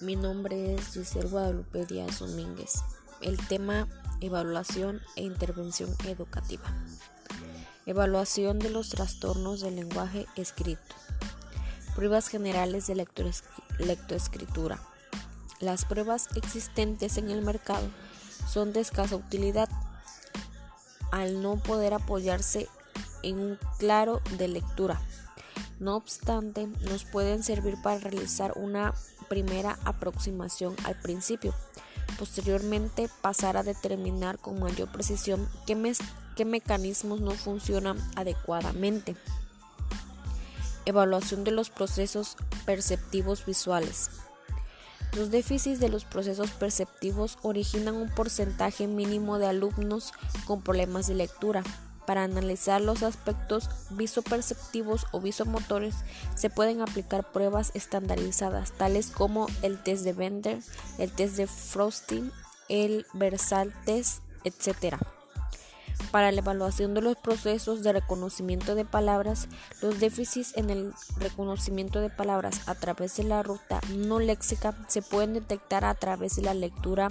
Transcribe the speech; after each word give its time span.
Mi 0.00 0.16
nombre 0.16 0.76
es 0.76 0.94
Giselle 0.94 1.28
Guadalupe 1.28 1.84
Díaz 1.84 2.20
Domínguez. 2.20 2.82
El 3.20 3.36
tema 3.48 3.86
evaluación 4.22 5.02
e 5.14 5.24
intervención 5.24 5.94
educativa. 6.06 6.64
Evaluación 7.84 8.58
de 8.60 8.70
los 8.70 8.88
trastornos 8.88 9.60
del 9.60 9.76
lenguaje 9.76 10.24
escrito. 10.36 10.94
Pruebas 11.94 12.28
generales 12.28 12.86
de 12.86 13.06
lectoescritura. 13.78 14.80
Las 15.60 15.84
pruebas 15.84 16.28
existentes 16.34 17.18
en 17.18 17.28
el 17.28 17.42
mercado 17.42 17.86
son 18.48 18.72
de 18.72 18.80
escasa 18.80 19.16
utilidad 19.16 19.68
al 21.12 21.42
no 21.42 21.56
poder 21.56 21.92
apoyarse 21.92 22.68
en 23.22 23.38
un 23.38 23.58
claro 23.78 24.22
de 24.38 24.48
lectura. 24.48 24.98
No 25.78 25.96
obstante, 25.96 26.68
nos 26.88 27.04
pueden 27.04 27.42
servir 27.42 27.76
para 27.82 27.98
realizar 27.98 28.54
una 28.56 28.94
primera 29.30 29.78
aproximación 29.84 30.74
al 30.84 30.96
principio. 30.96 31.54
Posteriormente, 32.18 33.08
pasar 33.22 33.56
a 33.56 33.62
determinar 33.62 34.38
con 34.38 34.58
mayor 34.58 34.90
precisión 34.90 35.48
qué, 35.66 36.44
mecanismos 36.44 37.20
no 37.20 37.30
funcionan 37.30 37.96
adecuadamente. 38.16 39.14
Evaluación 40.84 41.44
de 41.44 41.52
los 41.52 41.70
procesos 41.70 42.36
perceptivos 42.66 43.46
visuales. 43.46 44.10
Los 45.16 45.30
déficits 45.30 45.78
de 45.78 45.90
los 45.90 46.04
procesos 46.04 46.50
perceptivos 46.50 47.38
originan 47.42 47.94
un 47.94 48.10
porcentaje 48.10 48.88
mínimo 48.88 49.38
de 49.38 49.46
alumnos 49.46 50.12
con 50.46 50.62
problemas 50.62 51.06
de 51.06 51.14
lectura. 51.14 51.62
Para 52.06 52.24
analizar 52.24 52.80
los 52.80 53.02
aspectos 53.02 53.68
visoperceptivos 53.90 55.06
o 55.12 55.20
visomotores 55.20 55.94
se 56.34 56.50
pueden 56.50 56.80
aplicar 56.80 57.30
pruebas 57.30 57.70
estandarizadas 57.74 58.72
tales 58.72 59.10
como 59.10 59.46
el 59.62 59.82
test 59.82 60.04
de 60.04 60.12
Bender, 60.12 60.58
el 60.98 61.12
test 61.12 61.36
de 61.36 61.46
Frosting, 61.46 62.32
el 62.68 63.06
Versal 63.12 63.72
test, 63.84 64.22
etc. 64.44 64.96
Para 66.10 66.32
la 66.32 66.40
evaluación 66.40 66.94
de 66.94 67.02
los 67.02 67.16
procesos 67.16 67.82
de 67.82 67.92
reconocimiento 67.92 68.74
de 68.74 68.84
palabras, 68.84 69.46
los 69.80 70.00
déficits 70.00 70.56
en 70.56 70.70
el 70.70 70.92
reconocimiento 71.18 72.00
de 72.00 72.10
palabras 72.10 72.62
a 72.66 72.74
través 72.74 73.16
de 73.16 73.24
la 73.24 73.42
ruta 73.42 73.80
no 73.94 74.18
léxica 74.18 74.74
se 74.88 75.02
pueden 75.02 75.34
detectar 75.34 75.84
a 75.84 75.94
través 75.94 76.36
de 76.36 76.42
la 76.42 76.54
lectura 76.54 77.10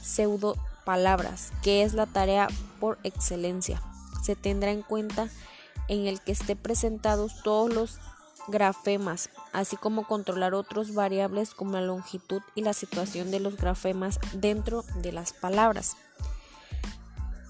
pseudo 0.00 0.56
palabras, 0.86 1.52
que 1.62 1.82
es 1.82 1.92
la 1.92 2.06
tarea 2.06 2.48
por 2.80 2.98
excelencia 3.02 3.82
se 4.24 4.36
tendrá 4.36 4.70
en 4.70 4.82
cuenta 4.82 5.28
en 5.88 6.06
el 6.06 6.20
que 6.20 6.32
esté 6.32 6.56
presentados 6.56 7.42
todos 7.42 7.72
los 7.72 8.00
grafemas, 8.48 9.30
así 9.52 9.76
como 9.76 10.06
controlar 10.06 10.54
otras 10.54 10.94
variables 10.94 11.54
como 11.54 11.72
la 11.72 11.82
longitud 11.82 12.42
y 12.54 12.62
la 12.62 12.72
situación 12.72 13.30
de 13.30 13.40
los 13.40 13.56
grafemas 13.56 14.18
dentro 14.32 14.84
de 14.96 15.12
las 15.12 15.32
palabras. 15.32 15.96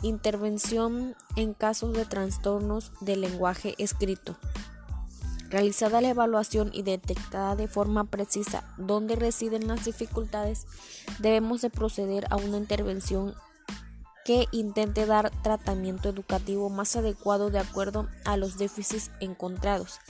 Intervención 0.03 1.16
en 1.36 1.55
casos 1.55 1.94
de 1.94 2.05
trastornos 2.05 2.92
del 3.00 3.22
lenguaje 3.22 3.75
escrito. 3.78 4.36
Realizada 5.48 6.00
la 6.00 6.09
evaluación 6.09 6.70
y 6.72 6.83
detectada 6.83 7.55
de 7.55 7.69
forma 7.69 8.05
precisa 8.05 8.64
dónde 8.77 9.14
residen 9.14 9.69
las 9.69 9.84
dificultades, 9.84 10.66
debemos 11.20 11.62
de 11.62 11.70
proceder 11.70 12.27
a 12.31 12.36
una 12.36 12.56
intervención 12.56 13.34
que 14.25 14.47
intente 14.53 15.06
dar 15.06 15.30
tratamiento 15.42 16.08
educativo 16.08 16.70
más 16.70 16.97
adecuado 16.97 17.50
de 17.50 17.58
acuerdo 17.58 18.08
a 18.25 18.36
los 18.36 18.56
déficits 18.56 19.11
encontrados. 19.20 20.00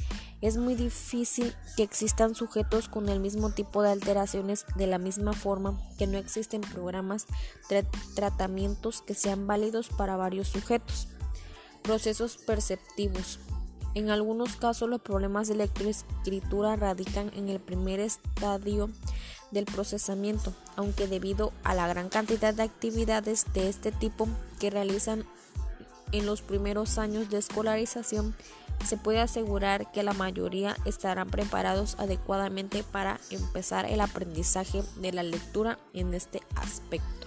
Es 0.40 0.56
muy 0.56 0.74
difícil 0.74 1.54
que 1.76 1.82
existan 1.82 2.34
sujetos 2.34 2.88
con 2.88 3.08
el 3.08 3.18
mismo 3.18 3.50
tipo 3.50 3.82
de 3.82 3.90
alteraciones 3.90 4.66
de 4.76 4.86
la 4.86 4.98
misma 4.98 5.32
forma 5.32 5.80
que 5.98 6.06
no 6.06 6.18
existen 6.18 6.60
programas 6.60 7.26
de 7.70 7.84
tratamientos 8.14 9.00
que 9.00 9.14
sean 9.14 9.46
válidos 9.46 9.88
para 9.88 10.16
varios 10.16 10.48
sujetos. 10.48 11.08
Procesos 11.82 12.36
perceptivos. 12.36 13.40
En 13.94 14.10
algunos 14.10 14.56
casos 14.56 14.88
los 14.88 15.00
problemas 15.00 15.48
de 15.48 15.54
lectoescritura 15.54 16.76
radican 16.76 17.30
en 17.34 17.48
el 17.48 17.60
primer 17.60 18.00
estadio 18.00 18.90
del 19.54 19.64
procesamiento, 19.64 20.52
aunque 20.76 21.06
debido 21.06 21.52
a 21.62 21.74
la 21.74 21.88
gran 21.88 22.10
cantidad 22.10 22.52
de 22.52 22.64
actividades 22.64 23.46
de 23.54 23.68
este 23.70 23.90
tipo 23.92 24.28
que 24.60 24.68
realizan 24.68 25.24
en 26.12 26.26
los 26.26 26.42
primeros 26.42 26.98
años 26.98 27.30
de 27.30 27.38
escolarización, 27.38 28.34
se 28.84 28.96
puede 28.96 29.20
asegurar 29.20 29.90
que 29.90 30.02
la 30.02 30.12
mayoría 30.12 30.76
estarán 30.84 31.30
preparados 31.30 31.96
adecuadamente 31.98 32.82
para 32.82 33.18
empezar 33.30 33.86
el 33.86 34.00
aprendizaje 34.00 34.82
de 34.96 35.12
la 35.12 35.22
lectura 35.22 35.78
en 35.92 36.12
este 36.12 36.42
aspecto. 36.56 37.26